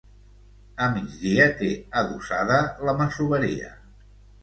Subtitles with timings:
[0.85, 1.71] A migdia té
[2.03, 2.61] adossada
[2.91, 3.75] la masoveria.